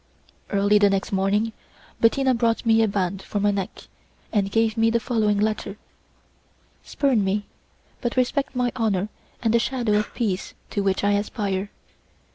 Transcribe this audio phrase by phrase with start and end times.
[0.49, 1.53] Early the next morning,
[1.99, 3.81] Bettina brought me a band for my neck,
[4.33, 5.77] and gave me the following letter:
[6.83, 7.45] "Spurn me,
[8.01, 9.09] but respect my honour
[9.43, 11.69] and the shadow of peace to which I aspire.